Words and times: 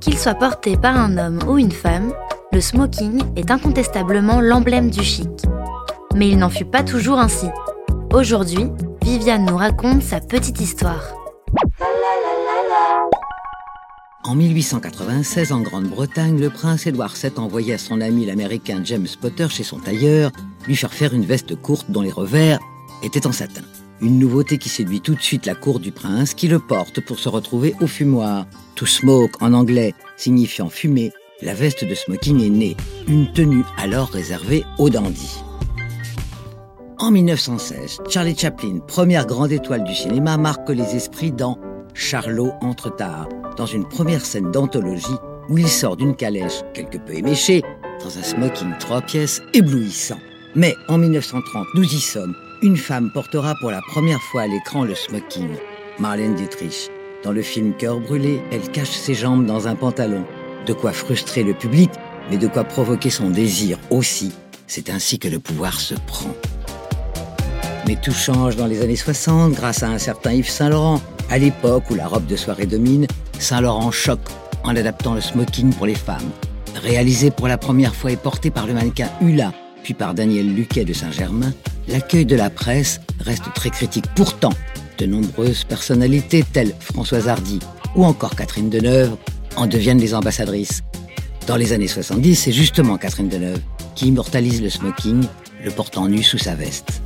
Qu'il 0.00 0.16
soit 0.16 0.34
porté 0.34 0.76
par 0.76 0.96
un 0.96 1.18
homme 1.18 1.40
ou 1.48 1.58
une 1.58 1.72
femme, 1.72 2.12
le 2.52 2.60
smoking 2.60 3.22
est 3.36 3.50
incontestablement 3.50 4.40
l'emblème 4.40 4.90
du 4.90 5.02
chic. 5.02 5.28
Mais 6.14 6.28
il 6.28 6.38
n'en 6.38 6.50
fut 6.50 6.64
pas 6.64 6.82
toujours 6.82 7.18
ainsi. 7.18 7.46
Aujourd'hui, 8.12 8.70
Viviane 9.02 9.44
nous 9.44 9.56
raconte 9.56 10.02
sa 10.02 10.20
petite 10.20 10.60
histoire. 10.60 11.02
En 14.24 14.34
1896, 14.34 15.52
en 15.52 15.62
Grande-Bretagne, 15.62 16.38
le 16.38 16.50
prince 16.50 16.86
Édouard 16.86 17.14
VII 17.14 17.32
envoyait 17.38 17.74
à 17.74 17.78
son 17.78 18.00
ami 18.00 18.26
l'américain 18.26 18.80
James 18.84 19.06
Potter 19.20 19.48
chez 19.48 19.64
son 19.64 19.78
tailleur 19.78 20.30
lui 20.66 20.76
faire 20.76 20.92
faire 20.92 21.14
une 21.14 21.24
veste 21.24 21.60
courte 21.60 21.90
dont 21.90 22.02
les 22.02 22.12
revers 22.12 22.58
étaient 23.02 23.26
en 23.26 23.32
satin. 23.32 23.62
Une 24.00 24.20
nouveauté 24.20 24.58
qui 24.58 24.68
séduit 24.68 25.00
tout 25.00 25.16
de 25.16 25.20
suite 25.20 25.44
la 25.44 25.56
cour 25.56 25.80
du 25.80 25.90
prince 25.90 26.34
qui 26.34 26.46
le 26.46 26.60
porte 26.60 27.00
pour 27.00 27.18
se 27.18 27.28
retrouver 27.28 27.74
au 27.80 27.88
fumoir. 27.88 28.46
To 28.76 28.86
smoke 28.86 29.36
en 29.40 29.52
anglais 29.52 29.92
signifiant 30.16 30.68
fumer, 30.68 31.12
la 31.42 31.52
veste 31.52 31.84
de 31.84 31.94
smoking 31.94 32.40
est 32.44 32.48
née, 32.48 32.76
une 33.08 33.32
tenue 33.32 33.64
alors 33.76 34.08
réservée 34.08 34.64
aux 34.78 34.88
dandys. 34.88 35.42
En 36.98 37.10
1916, 37.10 37.98
Charlie 38.08 38.36
Chaplin, 38.36 38.78
première 38.86 39.26
grande 39.26 39.52
étoile 39.52 39.82
du 39.82 39.94
cinéma, 39.94 40.36
marque 40.36 40.68
les 40.70 40.94
esprits 40.94 41.32
dans 41.32 41.58
Charlot 41.94 42.52
entre 42.60 42.94
tard, 42.94 43.28
dans 43.56 43.66
une 43.66 43.88
première 43.88 44.24
scène 44.24 44.52
d'anthologie 44.52 45.06
où 45.48 45.58
il 45.58 45.68
sort 45.68 45.96
d'une 45.96 46.14
calèche 46.14 46.62
quelque 46.72 46.98
peu 46.98 47.14
éméchée, 47.14 47.62
dans 48.04 48.16
un 48.16 48.22
smoking 48.22 48.78
trois 48.78 49.00
pièces 49.00 49.42
éblouissant. 49.54 50.18
Mais 50.54 50.74
en 50.88 50.98
1930, 50.98 51.66
nous 51.74 51.84
y 51.84 52.00
sommes, 52.00 52.34
une 52.62 52.76
femme 52.76 53.10
portera 53.10 53.54
pour 53.60 53.70
la 53.70 53.80
première 53.82 54.20
fois 54.20 54.42
à 54.42 54.46
l'écran 54.46 54.84
le 54.84 54.94
smoking, 54.94 55.48
Marlène 55.98 56.34
Dietrich. 56.34 56.90
Dans 57.22 57.32
le 57.32 57.42
film 57.42 57.72
Cœur 57.76 58.00
brûlé, 58.00 58.40
elle 58.50 58.68
cache 58.70 58.90
ses 58.90 59.14
jambes 59.14 59.46
dans 59.46 59.68
un 59.68 59.74
pantalon. 59.74 60.24
De 60.66 60.72
quoi 60.72 60.92
frustrer 60.92 61.44
le 61.44 61.54
public, 61.54 61.90
mais 62.30 62.36
de 62.36 62.48
quoi 62.48 62.64
provoquer 62.64 63.10
son 63.10 63.30
désir 63.30 63.78
aussi. 63.90 64.32
C'est 64.66 64.90
ainsi 64.90 65.18
que 65.18 65.28
le 65.28 65.38
pouvoir 65.38 65.78
se 65.78 65.94
prend. 66.06 66.34
Mais 67.86 67.96
tout 67.96 68.12
change 68.12 68.56
dans 68.56 68.66
les 68.66 68.82
années 68.82 68.96
60 68.96 69.52
grâce 69.52 69.82
à 69.82 69.88
un 69.88 69.98
certain 69.98 70.32
Yves 70.32 70.50
Saint-Laurent. 70.50 71.00
À 71.30 71.38
l'époque 71.38 71.84
où 71.90 71.94
la 71.94 72.06
robe 72.06 72.26
de 72.26 72.36
soirée 72.36 72.66
domine, 72.66 73.06
Saint-Laurent 73.38 73.90
choque 73.90 74.28
en 74.64 74.74
adaptant 74.76 75.14
le 75.14 75.20
smoking 75.20 75.72
pour 75.72 75.86
les 75.86 75.94
femmes. 75.94 76.30
Réalisé 76.74 77.30
pour 77.30 77.48
la 77.48 77.58
première 77.58 77.94
fois 77.94 78.10
et 78.10 78.16
porté 78.16 78.50
par 78.50 78.66
le 78.66 78.74
mannequin 78.74 79.08
Hula, 79.20 79.52
par 79.94 80.14
Daniel 80.14 80.54
Luquet 80.54 80.84
de 80.84 80.92
Saint-Germain, 80.92 81.52
l'accueil 81.88 82.26
de 82.26 82.36
la 82.36 82.50
presse 82.50 83.00
reste 83.20 83.52
très 83.54 83.70
critique. 83.70 84.04
Pourtant, 84.14 84.52
de 84.98 85.06
nombreuses 85.06 85.64
personnalités 85.64 86.44
telles 86.52 86.74
Françoise 86.80 87.28
Hardy 87.28 87.60
ou 87.94 88.04
encore 88.04 88.36
Catherine 88.36 88.70
Deneuve 88.70 89.16
en 89.56 89.66
deviennent 89.66 90.00
les 90.00 90.14
ambassadrices. 90.14 90.82
Dans 91.46 91.56
les 91.56 91.72
années 91.72 91.88
70, 91.88 92.36
c'est 92.36 92.52
justement 92.52 92.98
Catherine 92.98 93.28
Deneuve 93.28 93.60
qui 93.94 94.08
immortalise 94.08 94.62
le 94.62 94.70
smoking, 94.70 95.24
le 95.64 95.70
portant 95.70 96.08
nu 96.08 96.22
sous 96.22 96.38
sa 96.38 96.54
veste. 96.54 97.02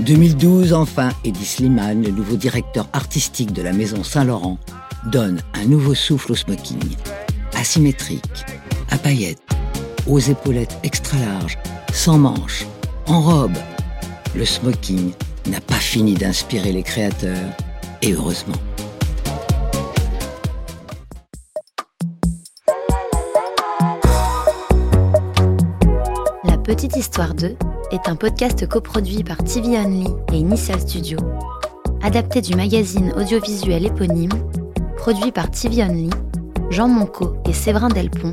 2012, 0.00 0.72
enfin, 0.72 1.10
Eddie 1.24 1.44
Slimane, 1.44 2.02
le 2.02 2.10
nouveau 2.10 2.36
directeur 2.36 2.88
artistique 2.92 3.52
de 3.52 3.62
la 3.62 3.72
maison 3.72 4.02
Saint-Laurent, 4.02 4.58
donne 5.06 5.40
un 5.54 5.64
nouveau 5.64 5.94
souffle 5.94 6.32
au 6.32 6.36
smoking. 6.36 6.78
Asymétrique, 7.54 8.44
à 8.90 8.96
paillettes, 8.96 9.42
aux 10.10 10.18
épaulettes 10.18 10.76
extra 10.82 11.18
larges, 11.18 11.56
sans 11.92 12.18
manches, 12.18 12.66
en 13.06 13.20
robe. 13.20 13.56
Le 14.34 14.44
smoking 14.44 15.12
n'a 15.46 15.60
pas 15.60 15.74
fini 15.74 16.14
d'inspirer 16.14 16.72
les 16.72 16.82
créateurs, 16.82 17.50
et 18.02 18.12
heureusement. 18.12 18.56
La 26.44 26.56
Petite 26.58 26.96
Histoire 26.96 27.34
2 27.34 27.56
est 27.92 28.08
un 28.08 28.16
podcast 28.16 28.66
coproduit 28.66 29.22
par 29.22 29.38
TV 29.38 29.78
Only 29.78 30.08
et 30.32 30.36
Initial 30.36 30.80
Studio, 30.80 31.18
adapté 32.02 32.40
du 32.40 32.54
magazine 32.56 33.12
audiovisuel 33.16 33.86
éponyme, 33.86 34.32
produit 34.96 35.30
par 35.30 35.50
TV 35.50 35.82
Only, 35.82 36.10
Jean 36.70 36.88
Monco 36.88 37.36
et 37.48 37.52
Séverin 37.52 37.88
Delpont, 37.88 38.32